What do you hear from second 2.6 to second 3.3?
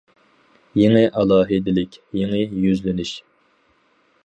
يۈزلىنىش.